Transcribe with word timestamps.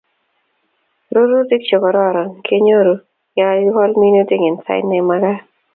rurutik 1.13 1.63
chekororon 1.69 2.29
kenyoruu 2.47 2.99
yakakikol 3.37 3.89
minutik 4.01 4.41
en 4.47 4.55
sait 4.65 4.83
nemakat 4.89 5.39